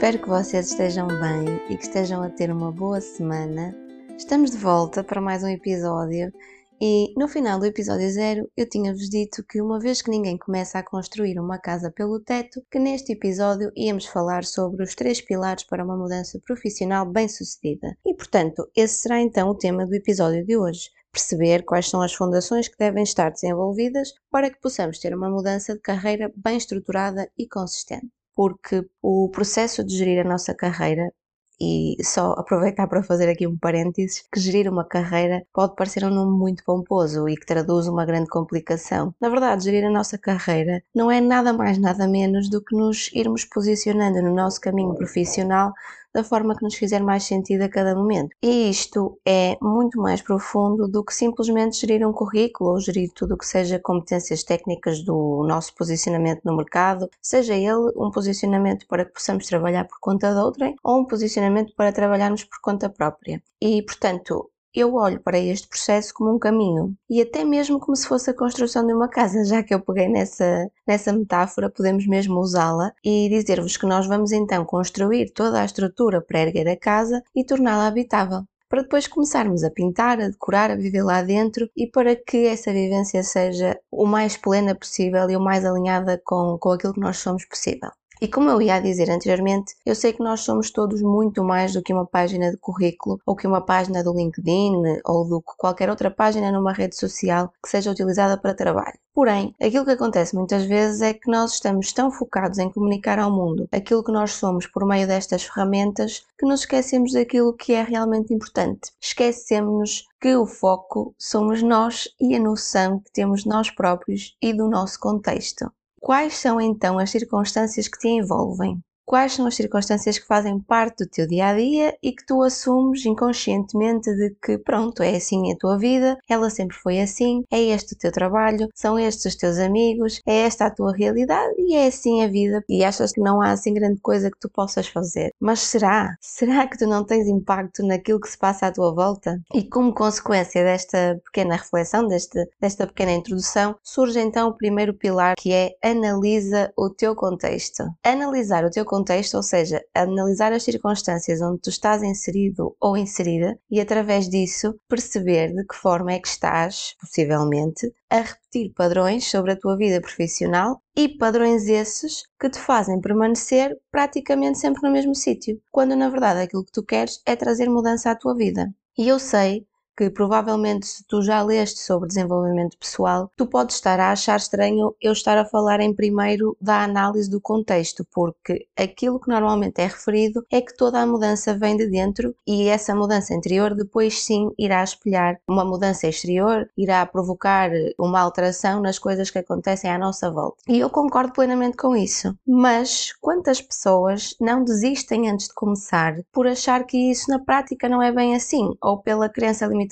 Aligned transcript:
Espero 0.00 0.18
que 0.18 0.30
vocês 0.30 0.70
estejam 0.70 1.06
bem 1.06 1.60
e 1.68 1.76
que 1.76 1.82
estejam 1.82 2.22
a 2.22 2.30
ter 2.30 2.50
uma 2.50 2.72
boa 2.72 3.02
semana. 3.02 3.76
Estamos 4.16 4.50
de 4.50 4.56
volta 4.56 5.04
para 5.04 5.20
mais 5.20 5.42
um 5.42 5.48
episódio 5.48 6.32
e 6.80 7.12
no 7.18 7.28
final 7.28 7.58
do 7.58 7.66
episódio 7.66 8.10
zero 8.10 8.50
eu 8.56 8.66
tinha-vos 8.66 9.10
dito 9.10 9.44
que 9.46 9.60
uma 9.60 9.78
vez 9.78 10.00
que 10.00 10.10
ninguém 10.10 10.38
começa 10.38 10.78
a 10.78 10.82
construir 10.82 11.38
uma 11.38 11.58
casa 11.58 11.92
pelo 11.94 12.18
teto, 12.18 12.62
que 12.70 12.78
neste 12.78 13.12
episódio 13.12 13.70
íamos 13.76 14.06
falar 14.06 14.42
sobre 14.42 14.82
os 14.82 14.94
três 14.94 15.20
pilares 15.20 15.64
para 15.64 15.84
uma 15.84 15.98
mudança 15.98 16.40
profissional 16.46 17.04
bem-sucedida. 17.04 17.94
E 18.06 18.14
portanto, 18.14 18.70
esse 18.74 19.02
será 19.02 19.20
então 19.20 19.50
o 19.50 19.54
tema 19.54 19.84
do 19.84 19.94
episódio 19.94 20.46
de 20.46 20.56
hoje 20.56 20.88
perceber 21.12 21.62
quais 21.62 21.90
são 21.90 22.00
as 22.00 22.14
fundações 22.14 22.68
que 22.68 22.78
devem 22.78 23.02
estar 23.02 23.28
desenvolvidas 23.28 24.14
para 24.30 24.48
que 24.48 24.62
possamos 24.62 24.98
ter 24.98 25.14
uma 25.14 25.28
mudança 25.28 25.74
de 25.74 25.80
carreira 25.80 26.32
bem 26.34 26.56
estruturada 26.56 27.30
e 27.36 27.46
consistente 27.46 28.08
porque 28.40 28.82
o 29.02 29.28
processo 29.28 29.84
de 29.84 29.94
gerir 29.98 30.24
a 30.24 30.28
nossa 30.28 30.54
carreira 30.54 31.12
e 31.60 31.94
só 32.02 32.32
aproveitar 32.38 32.86
para 32.88 33.02
fazer 33.02 33.28
aqui 33.28 33.46
um 33.46 33.58
parênteses, 33.58 34.24
que 34.32 34.40
gerir 34.40 34.66
uma 34.66 34.82
carreira 34.82 35.44
pode 35.52 35.74
parecer 35.76 36.02
um 36.06 36.10
nome 36.10 36.38
muito 36.38 36.64
pomposo 36.64 37.28
e 37.28 37.36
que 37.36 37.44
traduz 37.44 37.86
uma 37.86 38.06
grande 38.06 38.30
complicação. 38.30 39.14
Na 39.20 39.28
verdade, 39.28 39.64
gerir 39.64 39.84
a 39.84 39.90
nossa 39.90 40.16
carreira 40.16 40.82
não 40.94 41.10
é 41.10 41.20
nada 41.20 41.52
mais 41.52 41.76
nada 41.76 42.08
menos 42.08 42.48
do 42.48 42.64
que 42.64 42.74
nos 42.74 43.10
irmos 43.12 43.44
posicionando 43.44 44.22
no 44.22 44.34
nosso 44.34 44.58
caminho 44.58 44.94
profissional 44.94 45.74
da 46.14 46.24
forma 46.24 46.56
que 46.56 46.62
nos 46.62 46.74
fizer 46.74 47.02
mais 47.02 47.24
sentido 47.24 47.62
a 47.62 47.68
cada 47.68 47.94
momento. 47.94 48.34
E 48.42 48.70
isto 48.70 49.18
é 49.26 49.56
muito 49.60 50.00
mais 50.00 50.22
profundo 50.22 50.88
do 50.88 51.04
que 51.04 51.14
simplesmente 51.14 51.80
gerir 51.80 52.06
um 52.06 52.12
currículo 52.12 52.70
ou 52.70 52.80
gerir 52.80 53.10
tudo 53.14 53.34
o 53.34 53.38
que 53.38 53.46
seja 53.46 53.78
competências 53.78 54.42
técnicas 54.42 55.02
do 55.02 55.44
nosso 55.46 55.74
posicionamento 55.74 56.42
no 56.44 56.56
mercado, 56.56 57.08
seja 57.20 57.54
ele 57.54 57.92
um 57.96 58.10
posicionamento 58.10 58.86
para 58.86 59.04
que 59.04 59.12
possamos 59.12 59.46
trabalhar 59.46 59.84
por 59.84 59.98
conta 60.00 60.32
de 60.32 60.38
outrem 60.40 60.74
ou 60.82 61.00
um 61.00 61.06
posicionamento 61.06 61.74
para 61.76 61.92
trabalharmos 61.92 62.44
por 62.44 62.60
conta 62.60 62.88
própria. 62.88 63.42
E, 63.60 63.82
portanto, 63.82 64.50
eu 64.74 64.94
olho 64.94 65.20
para 65.20 65.38
este 65.38 65.68
processo 65.68 66.12
como 66.14 66.34
um 66.34 66.38
caminho 66.38 66.94
e 67.08 67.20
até 67.20 67.44
mesmo 67.44 67.80
como 67.80 67.96
se 67.96 68.06
fosse 68.06 68.30
a 68.30 68.36
construção 68.36 68.86
de 68.86 68.92
uma 68.92 69.08
casa, 69.08 69.44
já 69.44 69.62
que 69.62 69.74
eu 69.74 69.80
peguei 69.80 70.08
nessa, 70.08 70.70
nessa 70.86 71.12
metáfora, 71.12 71.70
podemos 71.70 72.06
mesmo 72.06 72.38
usá-la 72.40 72.92
e 73.04 73.28
dizer-vos 73.28 73.76
que 73.76 73.86
nós 73.86 74.06
vamos 74.06 74.32
então 74.32 74.64
construir 74.64 75.30
toda 75.32 75.60
a 75.60 75.64
estrutura 75.64 76.20
para 76.20 76.40
erguer 76.40 76.68
a 76.68 76.76
casa 76.76 77.22
e 77.34 77.44
torná-la 77.44 77.86
habitável. 77.86 78.44
Para 78.68 78.82
depois 78.82 79.08
começarmos 79.08 79.64
a 79.64 79.70
pintar, 79.70 80.20
a 80.20 80.28
decorar, 80.28 80.70
a 80.70 80.76
viver 80.76 81.02
lá 81.02 81.22
dentro 81.22 81.68
e 81.76 81.88
para 81.88 82.14
que 82.14 82.46
essa 82.46 82.72
vivência 82.72 83.22
seja 83.24 83.76
o 83.90 84.06
mais 84.06 84.36
plena 84.36 84.76
possível 84.76 85.28
e 85.28 85.36
o 85.36 85.40
mais 85.40 85.64
alinhada 85.64 86.22
com, 86.24 86.56
com 86.60 86.70
aquilo 86.70 86.94
que 86.94 87.00
nós 87.00 87.18
somos 87.18 87.44
possível. 87.44 87.90
E 88.22 88.28
como 88.28 88.50
eu 88.50 88.60
ia 88.60 88.78
dizer 88.78 89.10
anteriormente, 89.10 89.74
eu 89.86 89.94
sei 89.94 90.12
que 90.12 90.22
nós 90.22 90.40
somos 90.40 90.70
todos 90.70 91.00
muito 91.00 91.42
mais 91.42 91.72
do 91.72 91.82
que 91.82 91.90
uma 91.90 92.04
página 92.04 92.50
de 92.50 92.58
currículo 92.58 93.18
ou 93.24 93.34
que 93.34 93.46
uma 93.46 93.64
página 93.64 94.04
do 94.04 94.12
LinkedIn 94.12 95.00
ou 95.06 95.26
do 95.26 95.40
que 95.40 95.56
qualquer 95.56 95.88
outra 95.88 96.10
página 96.10 96.52
numa 96.52 96.70
rede 96.70 96.96
social 96.96 97.50
que 97.62 97.70
seja 97.70 97.90
utilizada 97.90 98.36
para 98.36 98.52
trabalho. 98.52 98.98
Porém, 99.14 99.54
aquilo 99.58 99.86
que 99.86 99.92
acontece 99.92 100.36
muitas 100.36 100.66
vezes 100.66 101.00
é 101.00 101.14
que 101.14 101.30
nós 101.30 101.54
estamos 101.54 101.94
tão 101.94 102.10
focados 102.10 102.58
em 102.58 102.70
comunicar 102.70 103.18
ao 103.18 103.30
mundo 103.30 103.66
aquilo 103.72 104.04
que 104.04 104.12
nós 104.12 104.32
somos 104.32 104.66
por 104.66 104.84
meio 104.84 105.06
destas 105.06 105.44
ferramentas 105.44 106.22
que 106.38 106.44
nos 106.44 106.60
esquecemos 106.60 107.12
daquilo 107.12 107.54
que 107.54 107.72
é 107.72 107.82
realmente 107.82 108.34
importante. 108.34 108.92
Esquecemos 109.00 110.06
que 110.20 110.36
o 110.36 110.44
foco 110.44 111.14
somos 111.18 111.62
nós 111.62 112.06
e 112.20 112.36
a 112.36 112.38
noção 112.38 113.00
que 113.00 113.10
temos 113.12 113.44
de 113.44 113.48
nós 113.48 113.70
próprios 113.70 114.36
e 114.42 114.52
do 114.52 114.68
nosso 114.68 115.00
contexto. 115.00 115.72
Quais 116.00 116.36
são 116.36 116.60
então 116.60 116.98
as 116.98 117.10
circunstâncias 117.10 117.86
que 117.86 117.98
te 117.98 118.08
envolvem? 118.08 118.82
Quais 119.10 119.32
são 119.32 119.44
as 119.44 119.56
circunstâncias 119.56 120.20
que 120.20 120.24
fazem 120.24 120.60
parte 120.60 121.02
do 121.02 121.10
teu 121.10 121.26
dia 121.26 121.48
a 121.48 121.56
dia 121.56 121.98
e 122.00 122.12
que 122.12 122.24
tu 122.24 122.44
assumes 122.44 123.04
inconscientemente 123.04 124.08
de 124.14 124.36
que 124.40 124.56
pronto, 124.56 125.02
é 125.02 125.16
assim 125.16 125.50
a 125.50 125.56
tua 125.56 125.76
vida, 125.76 126.16
ela 126.28 126.48
sempre 126.48 126.76
foi 126.76 127.00
assim, 127.00 127.42
é 127.50 127.60
este 127.60 127.94
o 127.94 127.98
teu 127.98 128.12
trabalho, 128.12 128.68
são 128.72 128.96
estes 128.96 129.24
os 129.24 129.34
teus 129.34 129.58
amigos, 129.58 130.20
é 130.24 130.42
esta 130.42 130.66
a 130.66 130.70
tua 130.70 130.92
realidade 130.92 131.52
e 131.58 131.74
é 131.74 131.88
assim 131.88 132.22
a 132.22 132.28
vida 132.28 132.62
e 132.68 132.84
achas 132.84 133.10
que 133.10 133.20
não 133.20 133.42
há 133.42 133.50
assim 133.50 133.74
grande 133.74 134.00
coisa 134.00 134.30
que 134.30 134.38
tu 134.38 134.48
possas 134.48 134.86
fazer. 134.86 135.32
Mas 135.40 135.58
será? 135.58 136.14
Será 136.20 136.68
que 136.68 136.78
tu 136.78 136.86
não 136.86 137.04
tens 137.04 137.26
impacto 137.26 137.84
naquilo 137.84 138.20
que 138.20 138.30
se 138.30 138.38
passa 138.38 138.68
à 138.68 138.72
tua 138.72 138.94
volta? 138.94 139.40
E 139.52 139.64
como 139.64 139.92
consequência 139.92 140.62
desta 140.62 141.20
pequena 141.24 141.56
reflexão, 141.56 142.06
deste, 142.06 142.48
desta 142.60 142.86
pequena 142.86 143.10
introdução, 143.10 143.74
surge 143.82 144.20
então 144.20 144.50
o 144.50 144.56
primeiro 144.56 144.94
pilar 144.94 145.34
que 145.36 145.52
é 145.52 145.72
analisa 145.82 146.72
o 146.76 146.88
teu 146.88 147.16
contexto. 147.16 147.82
Analisar 148.04 148.64
o 148.64 148.70
teu 148.70 148.84
contexto 148.84 148.99
contexto, 149.00 149.36
ou 149.36 149.42
seja, 149.42 149.82
analisar 149.94 150.52
as 150.52 150.62
circunstâncias 150.62 151.40
onde 151.40 151.62
tu 151.62 151.70
estás 151.70 152.02
inserido 152.02 152.76
ou 152.78 152.96
inserida 152.96 153.58
e 153.70 153.80
através 153.80 154.28
disso 154.28 154.78
perceber 154.88 155.52
de 155.54 155.64
que 155.64 155.74
forma 155.74 156.12
é 156.12 156.18
que 156.18 156.28
estás, 156.28 156.94
possivelmente, 157.00 157.90
a 158.10 158.20
repetir 158.20 158.72
padrões 158.74 159.26
sobre 159.26 159.52
a 159.52 159.56
tua 159.56 159.76
vida 159.76 160.00
profissional 160.00 160.82
e 160.94 161.08
padrões 161.08 161.66
esses 161.66 162.24
que 162.38 162.50
te 162.50 162.58
fazem 162.58 163.00
permanecer 163.00 163.74
praticamente 163.90 164.58
sempre 164.58 164.82
no 164.82 164.92
mesmo 164.92 165.14
sítio, 165.14 165.60
quando 165.70 165.96
na 165.96 166.10
verdade 166.10 166.42
aquilo 166.42 166.64
que 166.64 166.72
tu 166.72 166.84
queres 166.84 167.22
é 167.24 167.34
trazer 167.34 167.70
mudança 167.70 168.10
à 168.10 168.14
tua 168.14 168.36
vida. 168.36 168.68
E 168.98 169.08
eu 169.08 169.18
sei 169.18 169.66
que 170.00 170.08
provavelmente 170.08 170.86
se 170.86 171.04
tu 171.04 171.20
já 171.20 171.42
leste 171.42 171.78
sobre 171.78 172.08
desenvolvimento 172.08 172.78
pessoal, 172.78 173.30
tu 173.36 173.44
podes 173.44 173.76
estar 173.76 174.00
a 174.00 174.12
achar 174.12 174.38
estranho 174.38 174.94
eu 174.98 175.12
estar 175.12 175.36
a 175.36 175.44
falar 175.44 175.78
em 175.80 175.94
primeiro 175.94 176.56
da 176.58 176.82
análise 176.82 177.28
do 177.28 177.38
contexto, 177.38 178.02
porque 178.10 178.66
aquilo 178.74 179.20
que 179.20 179.28
normalmente 179.28 179.78
é 179.78 179.84
referido 179.84 180.42
é 180.50 180.62
que 180.62 180.74
toda 180.74 180.98
a 180.98 181.06
mudança 181.06 181.52
vem 181.52 181.76
de 181.76 181.86
dentro 181.86 182.34
e 182.46 182.66
essa 182.68 182.94
mudança 182.94 183.34
interior 183.34 183.74
depois 183.74 184.24
sim 184.24 184.48
irá 184.58 184.82
espelhar 184.82 185.38
uma 185.46 185.66
mudança 185.66 186.08
exterior, 186.08 186.66
irá 186.78 187.04
provocar 187.04 187.70
uma 187.98 188.20
alteração 188.20 188.80
nas 188.80 188.98
coisas 188.98 189.30
que 189.30 189.38
acontecem 189.38 189.90
à 189.90 189.98
nossa 189.98 190.30
volta. 190.30 190.62
E 190.66 190.78
eu 190.78 190.88
concordo 190.88 191.34
plenamente 191.34 191.76
com 191.76 191.94
isso. 191.94 192.34
Mas 192.46 193.12
quantas 193.20 193.60
pessoas 193.60 194.34
não 194.40 194.64
desistem 194.64 195.28
antes 195.28 195.48
de 195.48 195.54
começar 195.54 196.16
por 196.32 196.46
achar 196.46 196.84
que 196.84 197.10
isso 197.10 197.30
na 197.30 197.38
prática 197.38 197.86
não 197.86 198.02
é 198.02 198.10
bem 198.10 198.34
assim 198.34 198.70
ou 198.80 199.02
pela 199.02 199.28
crença 199.28 199.66
limitada 199.66 199.89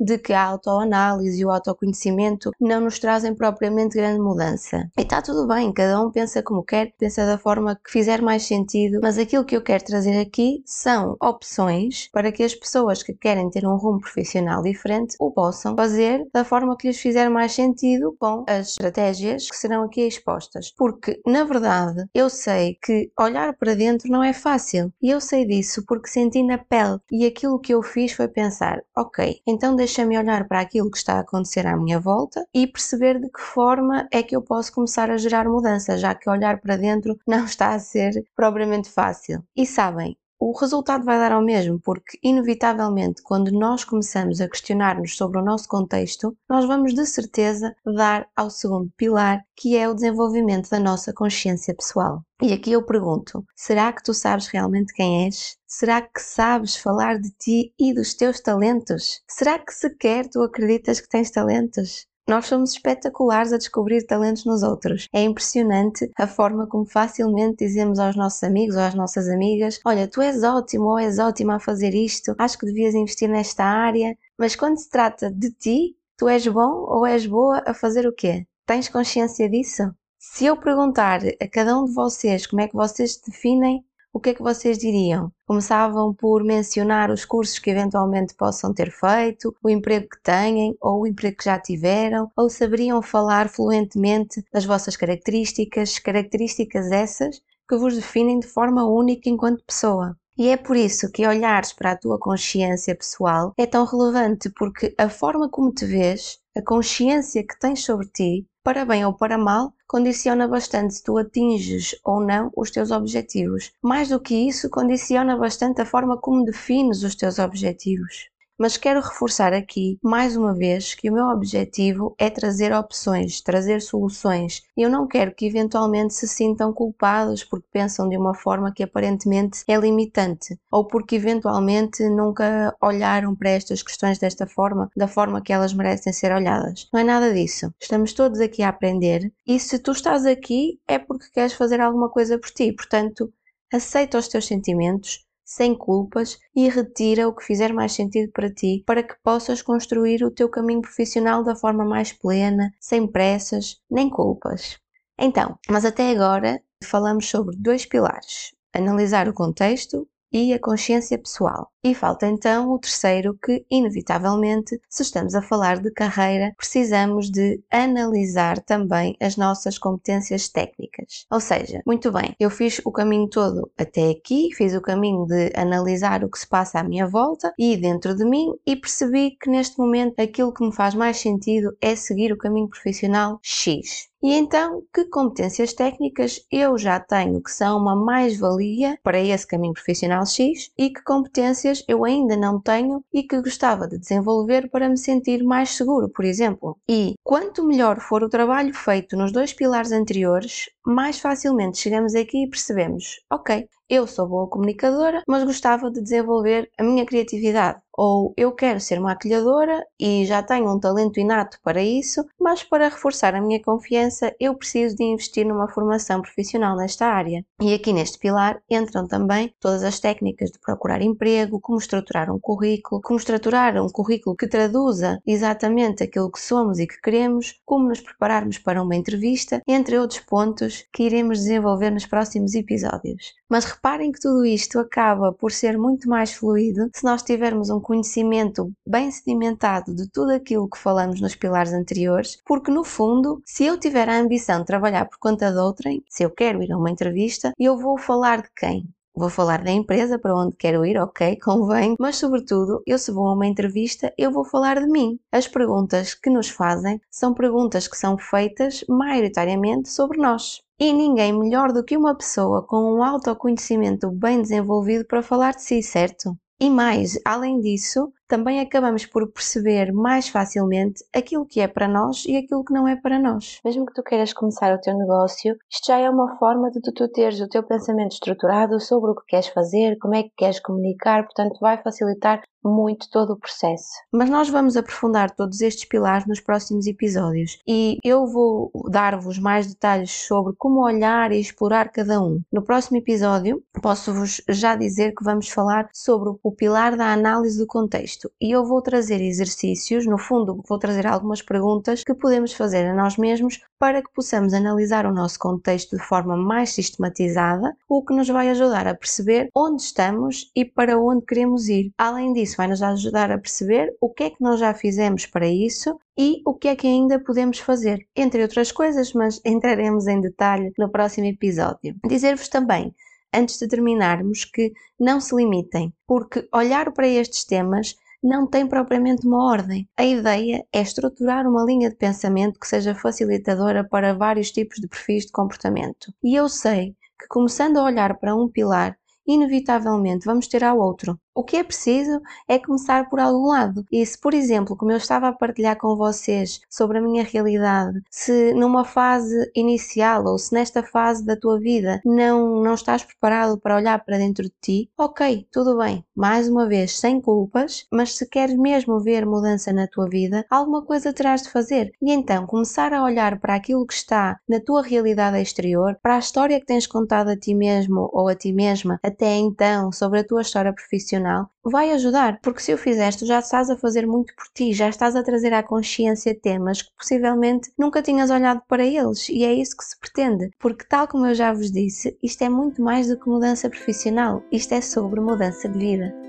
de 0.00 0.18
que 0.18 0.32
a 0.32 0.42
autoanálise 0.42 1.40
e 1.40 1.44
o 1.44 1.50
autoconhecimento 1.50 2.50
não 2.60 2.80
nos 2.80 2.98
trazem 2.98 3.34
propriamente 3.34 3.96
grande 3.96 4.20
mudança. 4.20 4.90
E 4.96 5.02
está 5.02 5.22
tudo 5.22 5.46
bem, 5.46 5.72
cada 5.72 6.00
um 6.00 6.10
pensa 6.10 6.42
como 6.42 6.64
quer, 6.64 6.92
pensa 6.98 7.24
da 7.26 7.38
forma 7.38 7.76
que 7.76 7.90
fizer 7.90 8.20
mais 8.22 8.44
sentido, 8.44 9.00
mas 9.02 9.18
aquilo 9.18 9.44
que 9.44 9.56
eu 9.56 9.62
quero 9.62 9.84
trazer 9.84 10.20
aqui 10.20 10.62
são 10.64 11.16
opções 11.20 12.08
para 12.12 12.32
que 12.32 12.42
as 12.42 12.54
pessoas 12.54 13.02
que 13.02 13.14
querem 13.14 13.50
ter 13.50 13.66
um 13.66 13.76
rumo 13.76 14.00
profissional 14.00 14.62
diferente 14.62 15.16
o 15.20 15.30
possam 15.30 15.76
fazer 15.76 16.26
da 16.32 16.44
forma 16.44 16.76
que 16.76 16.88
lhes 16.88 16.98
fizer 16.98 17.28
mais 17.28 17.52
sentido 17.52 18.16
com 18.18 18.44
as 18.48 18.70
estratégias 18.70 19.48
que 19.48 19.56
serão 19.56 19.82
aqui 19.84 20.06
expostas. 20.06 20.72
Porque, 20.76 21.20
na 21.26 21.44
verdade, 21.44 22.04
eu 22.14 22.28
sei 22.30 22.76
que 22.82 23.10
olhar 23.18 23.54
para 23.54 23.74
dentro 23.74 24.10
não 24.10 24.22
é 24.22 24.32
fácil. 24.32 24.92
E 25.02 25.10
eu 25.10 25.20
sei 25.20 25.46
disso 25.46 25.84
porque 25.86 26.08
senti 26.08 26.42
na 26.42 26.58
pele. 26.58 26.98
E 27.10 27.26
aquilo 27.26 27.58
que 27.58 27.74
eu 27.74 27.82
fiz 27.82 28.12
foi 28.12 28.28
pensar: 28.28 28.80
ok, 28.96 29.35
então 29.46 29.74
deixa-me 29.74 30.18
olhar 30.18 30.46
para 30.46 30.60
aquilo 30.60 30.90
que 30.90 30.98
está 30.98 31.14
a 31.14 31.20
acontecer 31.20 31.66
à 31.66 31.76
minha 31.76 31.98
volta 31.98 32.46
e 32.54 32.66
perceber 32.66 33.20
de 33.20 33.28
que 33.30 33.40
forma 33.40 34.06
é 34.12 34.22
que 34.22 34.36
eu 34.36 34.42
posso 34.42 34.72
começar 34.72 35.10
a 35.10 35.16
gerar 35.16 35.48
mudança, 35.48 35.98
já 35.98 36.14
que 36.14 36.28
olhar 36.30 36.60
para 36.60 36.76
dentro 36.76 37.18
não 37.26 37.44
está 37.44 37.74
a 37.74 37.78
ser 37.78 38.24
propriamente 38.34 38.90
fácil. 38.90 39.42
E 39.56 39.66
sabem, 39.66 40.16
o 40.38 40.52
resultado 40.52 41.04
vai 41.04 41.18
dar 41.18 41.32
ao 41.32 41.42
mesmo, 41.42 41.80
porque, 41.80 42.18
inevitavelmente, 42.22 43.22
quando 43.22 43.50
nós 43.50 43.84
começamos 43.84 44.40
a 44.40 44.48
questionar-nos 44.48 45.16
sobre 45.16 45.38
o 45.38 45.44
nosso 45.44 45.68
contexto, 45.68 46.36
nós 46.48 46.66
vamos 46.66 46.94
de 46.94 47.06
certeza 47.06 47.74
dar 47.84 48.28
ao 48.36 48.50
segundo 48.50 48.90
pilar, 48.96 49.42
que 49.56 49.76
é 49.76 49.88
o 49.88 49.94
desenvolvimento 49.94 50.68
da 50.68 50.78
nossa 50.78 51.12
consciência 51.12 51.74
pessoal. 51.74 52.22
E 52.42 52.52
aqui 52.52 52.72
eu 52.72 52.84
pergunto: 52.84 53.44
será 53.54 53.92
que 53.92 54.02
tu 54.02 54.12
sabes 54.12 54.46
realmente 54.48 54.92
quem 54.92 55.24
és? 55.24 55.56
Será 55.66 56.02
que 56.02 56.20
sabes 56.20 56.76
falar 56.76 57.18
de 57.18 57.30
ti 57.30 57.72
e 57.78 57.94
dos 57.94 58.14
teus 58.14 58.40
talentos? 58.40 59.22
Será 59.28 59.58
que 59.58 59.72
sequer 59.72 60.28
tu 60.28 60.42
acreditas 60.42 61.00
que 61.00 61.08
tens 61.08 61.30
talentos? 61.30 62.06
Nós 62.28 62.46
somos 62.46 62.72
espetaculares 62.72 63.52
a 63.52 63.58
descobrir 63.58 64.04
talentos 64.04 64.44
nos 64.44 64.64
outros. 64.64 65.06
É 65.12 65.22
impressionante 65.22 66.10
a 66.16 66.26
forma 66.26 66.66
como 66.66 66.84
facilmente 66.84 67.64
dizemos 67.64 68.00
aos 68.00 68.16
nossos 68.16 68.42
amigos 68.42 68.74
ou 68.74 68.82
às 68.82 68.94
nossas 68.94 69.28
amigas: 69.28 69.78
Olha, 69.84 70.08
tu 70.08 70.20
és 70.20 70.42
ótimo 70.42 70.86
ou 70.86 70.98
és 70.98 71.20
ótima 71.20 71.54
a 71.56 71.60
fazer 71.60 71.94
isto, 71.94 72.34
acho 72.36 72.58
que 72.58 72.66
devias 72.66 72.94
investir 72.94 73.28
nesta 73.28 73.64
área. 73.64 74.16
Mas 74.36 74.56
quando 74.56 74.78
se 74.78 74.90
trata 74.90 75.30
de 75.30 75.52
ti, 75.52 75.96
tu 76.16 76.28
és 76.28 76.46
bom 76.48 76.84
ou 76.88 77.06
és 77.06 77.26
boa 77.26 77.62
a 77.64 77.72
fazer 77.72 78.08
o 78.08 78.12
quê? 78.12 78.44
Tens 78.66 78.88
consciência 78.88 79.48
disso? 79.48 79.84
Se 80.18 80.46
eu 80.46 80.56
perguntar 80.56 81.20
a 81.40 81.48
cada 81.48 81.78
um 81.78 81.84
de 81.84 81.94
vocês 81.94 82.44
como 82.48 82.60
é 82.60 82.66
que 82.66 82.74
vocês 82.74 83.14
se 83.14 83.30
definem, 83.30 83.84
o 84.16 84.18
que 84.18 84.30
é 84.30 84.34
que 84.34 84.42
vocês 84.42 84.78
diriam? 84.78 85.30
Começavam 85.46 86.14
por 86.14 86.42
mencionar 86.42 87.10
os 87.10 87.26
cursos 87.26 87.58
que 87.58 87.68
eventualmente 87.68 88.34
possam 88.34 88.72
ter 88.72 88.90
feito, 88.90 89.54
o 89.62 89.68
emprego 89.68 90.08
que 90.08 90.22
têm 90.22 90.74
ou 90.80 91.02
o 91.02 91.06
emprego 91.06 91.36
que 91.36 91.44
já 91.44 91.60
tiveram, 91.60 92.30
ou 92.34 92.48
saberiam 92.48 93.02
falar 93.02 93.50
fluentemente 93.50 94.42
das 94.50 94.64
vossas 94.64 94.96
características, 94.96 95.98
características 95.98 96.90
essas 96.90 97.42
que 97.68 97.76
vos 97.76 97.94
definem 97.94 98.38
de 98.38 98.46
forma 98.46 98.88
única 98.88 99.28
enquanto 99.28 99.62
pessoa. 99.66 100.16
E 100.38 100.48
é 100.48 100.56
por 100.56 100.78
isso 100.78 101.12
que 101.12 101.26
olhares 101.26 101.74
para 101.74 101.92
a 101.92 101.98
tua 101.98 102.18
consciência 102.18 102.96
pessoal 102.96 103.52
é 103.58 103.66
tão 103.66 103.84
relevante, 103.84 104.48
porque 104.48 104.94
a 104.96 105.10
forma 105.10 105.50
como 105.50 105.70
te 105.70 105.84
vês, 105.84 106.38
a 106.56 106.62
consciência 106.62 107.46
que 107.46 107.58
tens 107.58 107.84
sobre 107.84 108.06
ti, 108.08 108.46
para 108.66 108.84
bem 108.84 109.04
ou 109.06 109.12
para 109.12 109.38
mal, 109.38 109.72
condiciona 109.86 110.48
bastante 110.48 110.94
se 110.94 111.04
tu 111.04 111.16
atinges 111.16 111.94
ou 112.02 112.20
não 112.20 112.50
os 112.56 112.68
teus 112.68 112.90
objetivos. 112.90 113.70
Mais 113.80 114.08
do 114.08 114.18
que 114.18 114.34
isso, 114.34 114.68
condiciona 114.68 115.36
bastante 115.36 115.80
a 115.80 115.86
forma 115.86 116.18
como 116.18 116.44
defines 116.44 117.04
os 117.04 117.14
teus 117.14 117.38
objetivos 117.38 118.28
mas 118.58 118.76
quero 118.76 119.00
reforçar 119.00 119.52
aqui 119.52 119.98
mais 120.02 120.36
uma 120.36 120.54
vez 120.54 120.94
que 120.94 121.10
o 121.10 121.12
meu 121.12 121.26
objetivo 121.26 122.14
é 122.18 122.30
trazer 122.30 122.72
opções, 122.72 123.40
trazer 123.40 123.80
soluções. 123.82 124.62
Eu 124.76 124.88
não 124.88 125.06
quero 125.06 125.34
que 125.34 125.46
eventualmente 125.46 126.14
se 126.14 126.26
sintam 126.26 126.72
culpados 126.72 127.44
porque 127.44 127.68
pensam 127.70 128.08
de 128.08 128.16
uma 128.16 128.34
forma 128.34 128.72
que 128.72 128.82
aparentemente 128.82 129.62
é 129.68 129.76
limitante 129.76 130.58
ou 130.70 130.86
porque 130.86 131.16
eventualmente 131.16 132.02
nunca 132.08 132.74
olharam 132.80 133.34
para 133.34 133.50
estas 133.50 133.82
questões 133.82 134.18
desta 134.18 134.46
forma, 134.46 134.90
da 134.96 135.08
forma 135.08 135.42
que 135.42 135.52
elas 135.52 135.74
merecem 135.74 136.12
ser 136.12 136.32
olhadas. 136.32 136.88
Não 136.92 137.00
é 137.00 137.04
nada 137.04 137.32
disso. 137.32 137.72
Estamos 137.80 138.12
todos 138.12 138.40
aqui 138.40 138.62
a 138.62 138.68
aprender 138.68 139.32
e 139.46 139.58
se 139.60 139.78
tu 139.78 139.92
estás 139.92 140.24
aqui 140.24 140.80
é 140.88 140.98
porque 140.98 141.30
queres 141.32 141.52
fazer 141.52 141.80
alguma 141.80 142.08
coisa 142.08 142.38
por 142.38 142.50
ti. 142.50 142.72
Portanto, 142.72 143.32
aceita 143.72 144.18
os 144.18 144.28
teus 144.28 144.46
sentimentos, 144.46 145.25
sem 145.46 145.74
culpas 145.74 146.38
e 146.54 146.68
retira 146.68 147.28
o 147.28 147.34
que 147.34 147.44
fizer 147.44 147.72
mais 147.72 147.92
sentido 147.92 148.32
para 148.32 148.52
ti 148.52 148.82
para 148.84 149.02
que 149.04 149.14
possas 149.22 149.62
construir 149.62 150.24
o 150.24 150.30
teu 150.30 150.48
caminho 150.48 150.82
profissional 150.82 151.44
da 151.44 151.54
forma 151.54 151.84
mais 151.84 152.12
plena, 152.12 152.72
sem 152.80 153.06
pressas 153.06 153.80
nem 153.88 154.10
culpas. 154.10 154.78
Então, 155.16 155.56
mas 155.70 155.84
até 155.84 156.10
agora 156.10 156.60
falamos 156.84 157.30
sobre 157.30 157.56
dois 157.56 157.86
pilares: 157.86 158.54
analisar 158.74 159.28
o 159.28 159.32
contexto 159.32 160.06
e 160.32 160.52
a 160.52 160.58
consciência 160.58 161.18
pessoal. 161.18 161.70
E 161.82 161.94
falta 161.94 162.26
então 162.26 162.72
o 162.72 162.78
terceiro, 162.80 163.38
que, 163.40 163.64
inevitavelmente, 163.70 164.80
se 164.90 165.02
estamos 165.02 165.36
a 165.36 165.42
falar 165.42 165.78
de 165.78 165.90
carreira, 165.92 166.52
precisamos 166.56 167.30
de 167.30 167.62
analisar 167.70 168.60
também 168.60 169.16
as 169.20 169.36
nossas 169.36 169.78
competências 169.78 170.48
técnicas. 170.48 171.26
Ou 171.30 171.38
seja, 171.38 171.80
muito 171.86 172.10
bem, 172.10 172.34
eu 172.40 172.50
fiz 172.50 172.80
o 172.84 172.90
caminho 172.90 173.28
todo 173.28 173.70
até 173.78 174.10
aqui, 174.10 174.48
fiz 174.56 174.74
o 174.74 174.80
caminho 174.80 175.26
de 175.26 175.52
analisar 175.54 176.24
o 176.24 176.28
que 176.28 176.40
se 176.40 176.48
passa 176.48 176.80
à 176.80 176.82
minha 176.82 177.06
volta 177.06 177.52
e 177.56 177.76
dentro 177.76 178.16
de 178.16 178.24
mim 178.24 178.52
e 178.66 178.74
percebi 178.74 179.36
que 179.40 179.48
neste 179.48 179.78
momento 179.78 180.18
aquilo 180.18 180.52
que 180.52 180.64
me 180.64 180.74
faz 180.74 180.92
mais 180.94 181.18
sentido 181.18 181.76
é 181.80 181.94
seguir 181.94 182.32
o 182.32 182.38
caminho 182.38 182.68
profissional 182.68 183.38
X. 183.42 184.08
E 184.26 184.32
então, 184.32 184.82
que 184.92 185.04
competências 185.04 185.72
técnicas 185.72 186.44
eu 186.50 186.76
já 186.76 186.98
tenho 186.98 187.40
que 187.40 187.48
são 187.48 187.78
uma 187.78 187.94
mais-valia 187.94 188.98
para 189.00 189.20
esse 189.20 189.46
caminho 189.46 189.72
profissional 189.72 190.26
X 190.26 190.72
e 190.76 190.90
que 190.90 191.00
competências 191.04 191.84
eu 191.86 192.04
ainda 192.04 192.36
não 192.36 192.60
tenho 192.60 193.04
e 193.14 193.22
que 193.22 193.40
gostava 193.40 193.86
de 193.86 193.96
desenvolver 193.96 194.68
para 194.68 194.88
me 194.88 194.98
sentir 194.98 195.44
mais 195.44 195.70
seguro, 195.76 196.08
por 196.08 196.24
exemplo. 196.24 196.76
E 196.88 197.14
quanto 197.26 197.64
melhor 197.64 197.98
for 197.98 198.22
o 198.22 198.28
trabalho 198.28 198.72
feito 198.72 199.16
nos 199.16 199.32
dois 199.32 199.52
pilares 199.52 199.90
anteriores, 199.90 200.70
mais 200.86 201.18
facilmente 201.18 201.76
chegamos 201.76 202.14
aqui 202.14 202.44
e 202.44 202.48
percebemos: 202.48 203.20
ok, 203.28 203.68
eu 203.88 204.06
sou 204.06 204.28
boa 204.28 204.48
comunicadora, 204.48 205.22
mas 205.26 205.42
gostava 205.42 205.90
de 205.90 206.00
desenvolver 206.00 206.70
a 206.78 206.84
minha 206.84 207.04
criatividade 207.04 207.80
ou 207.96 208.34
eu 208.36 208.52
quero 208.52 208.78
ser 208.78 209.00
maquilhadora 209.00 209.84
e 209.98 210.26
já 210.26 210.42
tenho 210.42 210.70
um 210.70 210.78
talento 210.78 211.18
inato 211.18 211.58
para 211.62 211.82
isso, 211.82 212.24
mas 212.38 212.62
para 212.62 212.88
reforçar 212.88 213.34
a 213.34 213.40
minha 213.40 213.62
confiança 213.62 214.34
eu 214.38 214.54
preciso 214.54 214.96
de 214.96 215.04
investir 215.04 215.46
numa 215.46 215.68
formação 215.68 216.20
profissional 216.20 216.76
nesta 216.76 217.06
área. 217.06 217.44
E 217.60 217.72
aqui 217.72 217.92
neste 217.92 218.18
pilar 218.18 218.60
entram 218.68 219.06
também 219.08 219.54
todas 219.58 219.82
as 219.82 219.98
técnicas 219.98 220.50
de 220.50 220.58
procurar 220.58 221.00
emprego, 221.00 221.58
como 221.60 221.78
estruturar 221.78 222.30
um 222.30 222.38
currículo, 222.38 223.00
como 223.00 223.18
estruturar 223.18 223.82
um 223.82 223.88
currículo 223.88 224.36
que 224.36 224.46
traduza 224.48 225.18
exatamente 225.26 226.02
aquilo 226.02 226.30
que 226.30 226.40
somos 226.40 226.78
e 226.78 226.86
que 226.86 227.00
queremos, 227.00 227.15
como 227.64 227.88
nos 227.88 228.00
prepararmos 228.00 228.58
para 228.58 228.82
uma 228.82 228.96
entrevista, 228.96 229.62
entre 229.66 229.98
outros 229.98 230.20
pontos 230.20 230.84
que 230.92 231.04
iremos 231.04 231.38
desenvolver 231.38 231.90
nos 231.90 232.06
próximos 232.06 232.54
episódios. 232.54 233.34
Mas 233.48 233.64
reparem 233.64 234.12
que 234.12 234.20
tudo 234.20 234.44
isto 234.44 234.78
acaba 234.78 235.32
por 235.32 235.52
ser 235.52 235.78
muito 235.78 236.08
mais 236.08 236.32
fluido 236.32 236.90
se 236.94 237.04
nós 237.04 237.22
tivermos 237.22 237.70
um 237.70 237.80
conhecimento 237.80 238.72
bem 238.86 239.10
sedimentado 239.10 239.94
de 239.94 240.08
tudo 240.10 240.32
aquilo 240.32 240.68
que 240.68 240.78
falamos 240.78 241.20
nos 241.20 241.34
pilares 241.34 241.72
anteriores, 241.72 242.38
porque 242.44 242.70
no 242.70 242.84
fundo, 242.84 243.40
se 243.44 243.64
eu 243.64 243.78
tiver 243.78 244.08
a 244.08 244.18
ambição 244.18 244.60
de 244.60 244.66
trabalhar 244.66 245.06
por 245.06 245.18
conta 245.18 245.50
de 245.50 245.58
outrem, 245.58 246.02
se 246.08 246.22
eu 246.22 246.30
quero 246.30 246.62
ir 246.62 246.72
a 246.72 246.78
uma 246.78 246.90
entrevista, 246.90 247.52
eu 247.58 247.76
vou 247.76 247.98
falar 247.98 248.42
de 248.42 248.48
quem? 248.56 248.95
Vou 249.18 249.30
falar 249.30 249.64
da 249.64 249.70
empresa 249.70 250.18
para 250.18 250.36
onde 250.36 250.56
quero 250.56 250.84
ir, 250.84 250.98
ok, 250.98 251.38
convém, 251.42 251.96
mas 251.98 252.16
sobretudo, 252.16 252.82
eu 252.86 252.98
se 252.98 253.10
vou 253.10 253.28
a 253.28 253.32
uma 253.32 253.46
entrevista, 253.46 254.12
eu 254.18 254.30
vou 254.30 254.44
falar 254.44 254.78
de 254.78 254.86
mim. 254.86 255.18
As 255.32 255.48
perguntas 255.48 256.12
que 256.12 256.28
nos 256.28 256.50
fazem 256.50 257.00
são 257.10 257.32
perguntas 257.32 257.88
que 257.88 257.96
são 257.96 258.18
feitas 258.18 258.84
maioritariamente 258.86 259.88
sobre 259.88 260.18
nós. 260.18 260.60
E 260.78 260.92
ninguém 260.92 261.32
melhor 261.32 261.72
do 261.72 261.82
que 261.82 261.96
uma 261.96 262.14
pessoa 262.14 262.62
com 262.62 262.76
um 262.76 263.02
autoconhecimento 263.02 264.10
bem 264.10 264.42
desenvolvido 264.42 265.06
para 265.06 265.22
falar 265.22 265.54
de 265.54 265.62
si, 265.62 265.82
certo? 265.82 266.36
E 266.60 266.68
mais, 266.68 267.18
além 267.24 267.60
disso, 267.60 268.12
também 268.28 268.60
acabamos 268.60 269.06
por 269.06 269.30
perceber 269.30 269.92
mais 269.92 270.28
facilmente 270.28 271.04
aquilo 271.14 271.46
que 271.46 271.60
é 271.60 271.68
para 271.68 271.88
nós 271.88 272.24
e 272.26 272.36
aquilo 272.36 272.64
que 272.64 272.72
não 272.72 272.86
é 272.86 272.96
para 272.96 273.18
nós. 273.18 273.60
Mesmo 273.64 273.86
que 273.86 273.94
tu 273.94 274.02
queiras 274.02 274.32
começar 274.32 274.74
o 274.74 274.80
teu 274.80 274.96
negócio, 274.96 275.56
isto 275.70 275.86
já 275.86 275.98
é 275.98 276.10
uma 276.10 276.36
forma 276.38 276.70
de 276.70 276.80
tu, 276.80 277.08
teres 277.08 277.40
o 277.40 277.48
teu 277.48 277.62
pensamento 277.62 278.12
estruturado 278.12 278.80
sobre 278.80 279.10
o 279.10 279.14
que 279.14 279.26
queres 279.26 279.48
fazer, 279.48 279.96
como 279.98 280.14
é 280.14 280.24
que 280.24 280.32
queres 280.36 280.60
comunicar, 280.60 281.24
portanto 281.24 281.58
vai 281.60 281.80
facilitar 281.82 282.42
muito 282.64 283.08
todo 283.10 283.32
o 283.32 283.38
processo. 283.38 283.88
Mas 284.12 284.28
nós 284.28 284.48
vamos 284.48 284.76
aprofundar 284.76 285.30
todos 285.30 285.60
estes 285.60 285.84
pilares 285.84 286.26
nos 286.26 286.40
próximos 286.40 286.86
episódios 286.86 287.58
e 287.66 287.96
eu 288.02 288.26
vou 288.26 288.70
dar-vos 288.90 289.38
mais 289.38 289.66
detalhes 289.68 290.10
sobre 290.10 290.54
como 290.58 290.84
olhar 290.84 291.30
e 291.30 291.40
explorar 291.40 291.90
cada 291.90 292.20
um. 292.20 292.40
No 292.52 292.62
próximo 292.62 292.96
episódio, 292.96 293.62
posso-vos 293.80 294.42
já 294.48 294.74
dizer 294.74 295.14
que 295.14 295.24
vamos 295.24 295.48
falar 295.48 295.88
sobre 295.94 296.30
o 296.42 296.52
pilar 296.52 296.96
da 296.96 297.12
análise 297.12 297.58
do 297.58 297.66
contexto 297.66 298.15
e 298.40 298.50
eu 298.50 298.64
vou 298.64 298.82
trazer 298.82 299.20
exercícios, 299.20 300.06
no 300.06 300.18
fundo, 300.18 300.62
vou 300.68 300.78
trazer 300.78 301.06
algumas 301.06 301.42
perguntas 301.42 302.02
que 302.04 302.14
podemos 302.14 302.52
fazer 302.52 302.86
a 302.86 302.94
nós 302.94 303.16
mesmos 303.16 303.60
para 303.78 304.02
que 304.02 304.12
possamos 304.14 304.54
analisar 304.54 305.06
o 305.06 305.12
nosso 305.12 305.38
contexto 305.38 305.96
de 305.96 306.02
forma 306.02 306.36
mais 306.36 306.70
sistematizada, 306.70 307.76
o 307.88 308.04
que 308.04 308.14
nos 308.14 308.28
vai 308.28 308.48
ajudar 308.50 308.86
a 308.86 308.94
perceber 308.94 309.48
onde 309.54 309.82
estamos 309.82 310.50
e 310.54 310.64
para 310.64 310.98
onde 310.98 311.24
queremos 311.24 311.68
ir. 311.68 311.92
Além 311.98 312.32
disso, 312.32 312.56
vai 312.56 312.68
nos 312.68 312.82
ajudar 312.82 313.30
a 313.30 313.38
perceber 313.38 313.94
o 314.00 314.08
que 314.08 314.24
é 314.24 314.30
que 314.30 314.42
nós 314.42 314.60
já 314.60 314.72
fizemos 314.72 315.26
para 315.26 315.46
isso 315.46 315.98
e 316.18 316.40
o 316.46 316.54
que 316.54 316.68
é 316.68 316.76
que 316.76 316.86
ainda 316.86 317.18
podemos 317.18 317.58
fazer, 317.58 318.06
entre 318.16 318.42
outras 318.42 318.72
coisas, 318.72 319.12
mas 319.12 319.40
entraremos 319.44 320.06
em 320.06 320.20
detalhe 320.20 320.72
no 320.78 320.90
próximo 320.90 321.26
episódio. 321.26 321.94
Dizer-vos 322.08 322.48
também 322.48 322.94
antes 323.36 323.58
de 323.58 323.68
terminarmos 323.68 324.44
que 324.44 324.72
não 324.98 325.20
se 325.20 325.34
limitem, 325.34 325.92
porque 326.06 326.48
olhar 326.52 326.92
para 326.92 327.06
estes 327.06 327.44
temas 327.44 327.94
não 328.26 328.44
tem 328.46 328.66
propriamente 328.66 329.24
uma 329.24 329.44
ordem. 329.44 329.88
A 329.96 330.04
ideia 330.04 330.66
é 330.72 330.80
estruturar 330.80 331.46
uma 331.46 331.64
linha 331.64 331.88
de 331.88 331.94
pensamento 331.94 332.58
que 332.58 332.66
seja 332.66 332.94
facilitadora 332.94 333.88
para 333.88 334.14
vários 334.14 334.50
tipos 334.50 334.78
de 334.80 334.88
perfis 334.88 335.26
de 335.26 335.32
comportamento. 335.32 336.12
E 336.22 336.34
eu 336.34 336.48
sei 336.48 336.96
que 337.18 337.28
começando 337.28 337.76
a 337.76 337.84
olhar 337.84 338.18
para 338.18 338.34
um 338.34 338.48
pilar, 338.48 338.98
inevitavelmente 339.26 340.26
vamos 340.26 340.48
ter 340.48 340.64
ao 340.64 340.78
outro. 340.78 341.18
O 341.36 341.44
que 341.44 341.58
é 341.58 341.62
preciso 341.62 342.22
é 342.48 342.58
começar 342.58 343.10
por 343.10 343.20
algum 343.20 343.48
lado. 343.48 343.84
E 343.92 344.04
se, 344.06 344.18
por 344.18 344.32
exemplo, 344.32 344.74
como 344.74 344.90
eu 344.90 344.96
estava 344.96 345.28
a 345.28 345.34
partilhar 345.34 345.76
com 345.76 345.94
vocês 345.94 346.62
sobre 346.66 346.96
a 346.96 347.00
minha 347.02 347.22
realidade, 347.22 348.00
se 348.10 348.54
numa 348.54 348.86
fase 348.86 349.50
inicial 349.54 350.24
ou 350.24 350.38
se 350.38 350.54
nesta 350.54 350.82
fase 350.82 351.26
da 351.26 351.36
tua 351.36 351.60
vida 351.60 352.00
não, 352.06 352.62
não 352.62 352.72
estás 352.72 353.04
preparado 353.04 353.60
para 353.60 353.76
olhar 353.76 354.02
para 354.02 354.16
dentro 354.16 354.44
de 354.44 354.54
ti, 354.62 354.90
ok, 354.96 355.46
tudo 355.52 355.76
bem. 355.76 356.02
Mais 356.16 356.48
uma 356.48 356.66
vez, 356.66 356.98
sem 356.98 357.20
culpas, 357.20 357.86
mas 357.92 358.16
se 358.16 358.26
queres 358.26 358.56
mesmo 358.56 358.98
ver 358.98 359.26
mudança 359.26 359.74
na 359.74 359.86
tua 359.86 360.08
vida, 360.08 360.42
alguma 360.48 360.86
coisa 360.86 361.12
terás 361.12 361.42
de 361.42 361.50
fazer. 361.50 361.92
E 362.00 362.12
então 362.14 362.46
começar 362.46 362.94
a 362.94 363.04
olhar 363.04 363.38
para 363.38 363.54
aquilo 363.54 363.86
que 363.86 363.92
está 363.92 364.40
na 364.48 364.58
tua 364.58 364.82
realidade 364.82 365.38
exterior, 365.38 365.98
para 366.02 366.16
a 366.16 366.18
história 366.18 366.58
que 366.58 366.64
tens 366.64 366.86
contado 366.86 367.28
a 367.28 367.36
ti 367.36 367.54
mesmo 367.54 368.08
ou 368.10 368.26
a 368.26 368.34
ti 368.34 368.54
mesma 368.54 368.98
até 369.02 369.34
então 369.34 369.92
sobre 369.92 370.20
a 370.20 370.24
tua 370.24 370.40
história 370.40 370.72
profissional 370.72 371.25
vai 371.64 371.90
ajudar, 371.92 372.40
porque 372.40 372.60
se 372.60 372.72
o 372.72 372.78
fizeste 372.78 373.26
já 373.26 373.38
estás 373.38 373.70
a 373.70 373.76
fazer 373.76 374.06
muito 374.06 374.34
por 374.34 374.46
ti, 374.54 374.72
já 374.72 374.88
estás 374.88 375.16
a 375.16 375.22
trazer 375.22 375.52
à 375.52 375.62
consciência 375.62 376.38
temas 376.38 376.82
que 376.82 376.90
possivelmente 376.96 377.70
nunca 377.78 378.02
tinhas 378.02 378.30
olhado 378.30 378.62
para 378.68 378.84
eles 378.84 379.28
e 379.28 379.44
é 379.44 379.52
isso 379.52 379.76
que 379.76 379.84
se 379.84 379.98
pretende, 379.98 380.50
porque 380.58 380.84
tal 380.88 381.08
como 381.08 381.26
eu 381.26 381.34
já 381.34 381.52
vos 381.52 381.70
disse, 381.70 382.16
isto 382.22 382.42
é 382.42 382.48
muito 382.48 382.82
mais 382.82 383.08
do 383.08 383.18
que 383.18 383.28
mudança 383.28 383.68
profissional, 383.68 384.42
isto 384.50 384.72
é 384.74 384.80
sobre 384.80 385.20
mudança 385.20 385.68
de 385.68 385.78
vida. 385.78 386.25